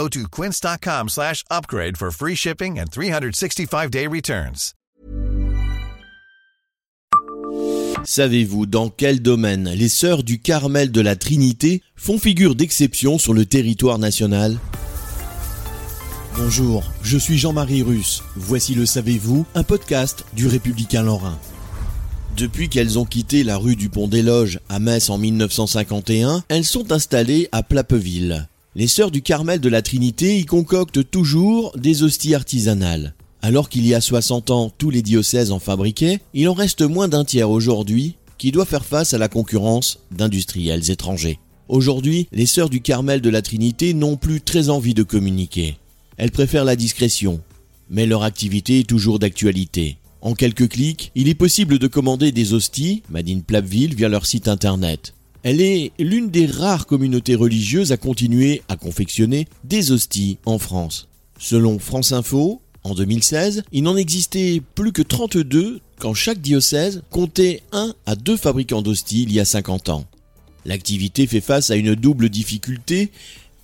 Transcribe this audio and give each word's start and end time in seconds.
Go 0.00 0.08
to 0.08 0.28
quince.com 0.30 1.08
slash 1.10 1.44
upgrade 1.50 1.98
for 1.98 2.10
free 2.10 2.34
shipping 2.34 2.78
and 2.78 2.86
365-day 2.86 4.06
returns. 4.06 4.72
Savez-vous 8.04 8.64
dans 8.64 8.88
quel 8.88 9.20
domaine 9.20 9.68
les 9.68 9.90
sœurs 9.90 10.22
du 10.22 10.40
Carmel 10.40 10.90
de 10.90 11.02
la 11.02 11.16
Trinité 11.16 11.82
font 11.96 12.18
figure 12.18 12.54
d'exception 12.54 13.18
sur 13.18 13.34
le 13.34 13.44
territoire 13.44 13.98
national? 13.98 14.56
Bonjour, 16.34 16.82
je 17.02 17.18
suis 17.18 17.36
Jean-Marie 17.36 17.82
Russe. 17.82 18.22
Voici 18.36 18.74
le 18.74 18.86
Savez-vous, 18.86 19.44
un 19.54 19.64
podcast 19.64 20.24
du 20.32 20.46
Républicain 20.46 21.02
Lorrain. 21.02 21.38
Depuis 22.38 22.70
qu'elles 22.70 22.98
ont 22.98 23.04
quitté 23.04 23.44
la 23.44 23.58
rue 23.58 23.76
du 23.76 23.90
Pont 23.90 24.08
des 24.08 24.22
Loges 24.22 24.60
à 24.70 24.78
Metz 24.78 25.10
en 25.10 25.18
1951, 25.18 26.44
elles 26.48 26.64
sont 26.64 26.90
installées 26.90 27.50
à 27.52 27.62
Plapeville. 27.62 28.48
Les 28.80 28.86
sœurs 28.86 29.10
du 29.10 29.20
Carmel 29.20 29.60
de 29.60 29.68
la 29.68 29.82
Trinité 29.82 30.38
y 30.38 30.46
concoctent 30.46 31.10
toujours 31.10 31.76
des 31.76 32.02
hosties 32.02 32.34
artisanales. 32.34 33.12
Alors 33.42 33.68
qu'il 33.68 33.86
y 33.86 33.92
a 33.92 34.00
60 34.00 34.50
ans, 34.50 34.72
tous 34.78 34.88
les 34.88 35.02
diocèses 35.02 35.52
en 35.52 35.58
fabriquaient, 35.58 36.20
il 36.32 36.48
en 36.48 36.54
reste 36.54 36.80
moins 36.80 37.06
d'un 37.06 37.26
tiers 37.26 37.50
aujourd'hui 37.50 38.16
qui 38.38 38.52
doit 38.52 38.64
faire 38.64 38.86
face 38.86 39.12
à 39.12 39.18
la 39.18 39.28
concurrence 39.28 39.98
d'industriels 40.12 40.90
étrangers. 40.90 41.38
Aujourd'hui, 41.68 42.26
les 42.32 42.46
sœurs 42.46 42.70
du 42.70 42.80
Carmel 42.80 43.20
de 43.20 43.28
la 43.28 43.42
Trinité 43.42 43.92
n'ont 43.92 44.16
plus 44.16 44.40
très 44.40 44.70
envie 44.70 44.94
de 44.94 45.02
communiquer. 45.02 45.76
Elles 46.16 46.30
préfèrent 46.30 46.64
la 46.64 46.74
discrétion, 46.74 47.42
mais 47.90 48.06
leur 48.06 48.22
activité 48.22 48.78
est 48.78 48.88
toujours 48.88 49.18
d'actualité. 49.18 49.98
En 50.22 50.32
quelques 50.32 50.70
clics, 50.70 51.12
il 51.14 51.28
est 51.28 51.34
possible 51.34 51.78
de 51.78 51.86
commander 51.86 52.32
des 52.32 52.54
hosties, 52.54 53.02
Madine 53.10 53.42
Plapville, 53.42 53.94
via 53.94 54.08
leur 54.08 54.24
site 54.24 54.48
internet. 54.48 55.12
Elle 55.42 55.62
est 55.62 55.92
l'une 55.98 56.30
des 56.30 56.46
rares 56.46 56.86
communautés 56.86 57.34
religieuses 57.34 57.92
à 57.92 57.96
continuer 57.96 58.62
à 58.68 58.76
confectionner 58.76 59.46
des 59.64 59.90
hosties 59.90 60.38
en 60.44 60.58
France. 60.58 61.08
Selon 61.38 61.78
France 61.78 62.12
Info, 62.12 62.60
en 62.84 62.94
2016, 62.94 63.62
il 63.72 63.82
n'en 63.82 63.96
existait 63.96 64.60
plus 64.74 64.92
que 64.92 65.02
32 65.02 65.80
quand 65.98 66.14
chaque 66.14 66.40
diocèse 66.40 67.02
comptait 67.10 67.62
un 67.72 67.94
à 68.04 68.16
deux 68.16 68.36
fabricants 68.36 68.82
d'hosties 68.82 69.22
il 69.22 69.32
y 69.32 69.40
a 69.40 69.44
50 69.46 69.88
ans. 69.88 70.04
L'activité 70.66 71.26
fait 71.26 71.40
face 71.40 71.70
à 71.70 71.76
une 71.76 71.94
double 71.94 72.28
difficulté, 72.28 73.10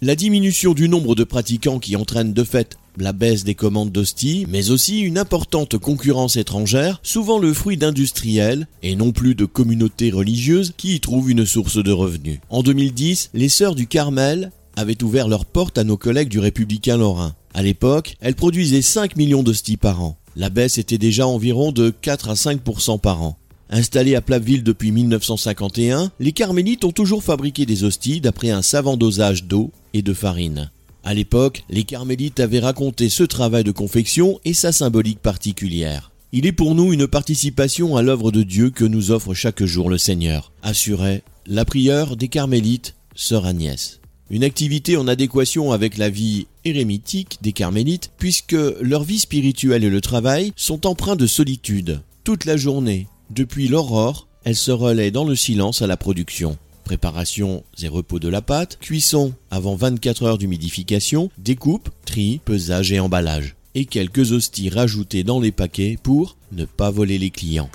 la 0.00 0.16
diminution 0.16 0.72
du 0.72 0.88
nombre 0.88 1.14
de 1.14 1.24
pratiquants 1.24 1.78
qui 1.78 1.96
entraîne 1.96 2.32
de 2.32 2.44
fait 2.44 2.78
la 2.96 3.12
baisse 3.12 3.44
des 3.44 3.54
commandes 3.54 3.92
d'hosties, 3.92 4.46
mais 4.48 4.70
aussi 4.70 5.00
une 5.00 5.18
importante 5.18 5.78
concurrence 5.78 6.36
étrangère, 6.36 7.00
souvent 7.02 7.38
le 7.38 7.52
fruit 7.52 7.76
d'industriels 7.76 8.66
et 8.82 8.96
non 8.96 9.12
plus 9.12 9.34
de 9.34 9.44
communautés 9.44 10.10
religieuses 10.10 10.72
qui 10.76 10.94
y 10.94 11.00
trouvent 11.00 11.30
une 11.30 11.46
source 11.46 11.82
de 11.82 11.92
revenus. 11.92 12.40
En 12.50 12.62
2010, 12.62 13.30
les 13.34 13.48
sœurs 13.48 13.74
du 13.74 13.86
Carmel 13.86 14.50
avaient 14.76 15.02
ouvert 15.02 15.28
leurs 15.28 15.46
portes 15.46 15.78
à 15.78 15.84
nos 15.84 15.96
collègues 15.96 16.28
du 16.28 16.38
Républicain 16.38 16.96
Lorrain. 16.96 17.34
À 17.54 17.62
l'époque, 17.62 18.16
elles 18.20 18.34
produisaient 18.34 18.82
5 18.82 19.16
millions 19.16 19.42
d'hosties 19.42 19.78
par 19.78 20.02
an. 20.02 20.18
La 20.36 20.50
baisse 20.50 20.76
était 20.76 20.98
déjà 20.98 21.26
environ 21.26 21.72
de 21.72 21.90
4 21.90 22.28
à 22.28 22.34
5% 22.34 23.00
par 23.00 23.22
an. 23.22 23.38
Installées 23.70 24.14
à 24.14 24.20
Plapeville 24.20 24.62
depuis 24.62 24.92
1951, 24.92 26.12
les 26.20 26.32
carmélites 26.32 26.84
ont 26.84 26.92
toujours 26.92 27.24
fabriqué 27.24 27.66
des 27.66 27.82
hosties 27.82 28.20
d'après 28.20 28.50
un 28.50 28.62
savant 28.62 28.96
dosage 28.96 29.44
d'eau 29.44 29.72
et 29.92 30.02
de 30.02 30.12
farine. 30.12 30.70
À 31.06 31.14
l'époque, 31.14 31.62
les 31.70 31.84
carmélites 31.84 32.40
avaient 32.40 32.58
raconté 32.58 33.08
ce 33.08 33.22
travail 33.22 33.62
de 33.62 33.70
confection 33.70 34.40
et 34.44 34.54
sa 34.54 34.72
symbolique 34.72 35.20
particulière. 35.20 36.10
Il 36.32 36.46
est 36.46 36.52
pour 36.52 36.74
nous 36.74 36.92
une 36.92 37.06
participation 37.06 37.96
à 37.96 38.02
l'œuvre 38.02 38.32
de 38.32 38.42
Dieu 38.42 38.70
que 38.70 38.84
nous 38.84 39.12
offre 39.12 39.32
chaque 39.32 39.62
jour 39.62 39.88
le 39.88 39.98
Seigneur, 39.98 40.50
assurait 40.64 41.22
la 41.46 41.64
prieure 41.64 42.16
des 42.16 42.26
carmélites, 42.26 42.96
sœur 43.14 43.46
Agnès. 43.46 44.00
Une 44.30 44.42
activité 44.42 44.96
en 44.96 45.06
adéquation 45.06 45.70
avec 45.70 45.96
la 45.96 46.10
vie 46.10 46.48
érémitique 46.64 47.38
des 47.40 47.52
carmélites, 47.52 48.10
puisque 48.18 48.56
leur 48.80 49.04
vie 49.04 49.20
spirituelle 49.20 49.84
et 49.84 49.90
le 49.90 50.00
travail 50.00 50.52
sont 50.56 50.88
empreints 50.88 51.14
de 51.14 51.28
solitude. 51.28 52.00
Toute 52.24 52.46
la 52.46 52.56
journée, 52.56 53.06
depuis 53.30 53.68
l'aurore, 53.68 54.26
elles 54.42 54.56
se 54.56 54.72
relaient 54.72 55.12
dans 55.12 55.24
le 55.24 55.36
silence 55.36 55.82
à 55.82 55.86
la 55.86 55.96
production. 55.96 56.58
Préparation 56.86 57.64
et 57.82 57.88
repos 57.88 58.20
de 58.20 58.28
la 58.28 58.42
pâte, 58.42 58.78
cuisson 58.78 59.34
avant 59.50 59.74
24 59.74 60.22
heures 60.22 60.38
d'humidification, 60.38 61.30
découpe, 61.36 61.88
tri, 62.04 62.40
pesage 62.44 62.92
et 62.92 63.00
emballage. 63.00 63.56
Et 63.74 63.86
quelques 63.86 64.30
hosties 64.30 64.70
rajoutées 64.70 65.24
dans 65.24 65.40
les 65.40 65.50
paquets 65.50 65.98
pour 66.00 66.36
ne 66.52 66.64
pas 66.64 66.92
voler 66.92 67.18
les 67.18 67.30
clients. 67.30 67.70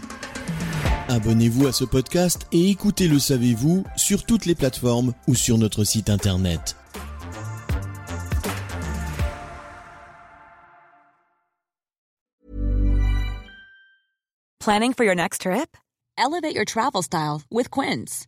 Abonnez-vous 1.10 1.68
à 1.68 1.74
ce 1.74 1.84
podcast 1.84 2.48
et 2.54 2.70
écoutez 2.70 3.10
Le 3.10 3.20
Savez-vous 3.20 3.84
sur 3.98 4.24
toutes 4.24 4.46
les 4.46 4.56
plateformes 4.56 5.14
ou 5.28 5.36
sur 5.36 5.58
notre 5.58 5.84
site 5.84 6.10
internet. 6.10 6.78
Planning 14.62 14.94
for 14.94 15.04
your 15.04 15.16
next 15.16 15.42
trip? 15.42 15.76
Elevate 16.18 16.56
your 16.56 16.66
travel 16.66 17.02
style 17.02 17.42
with 17.52 17.70
Quince. 17.70 18.28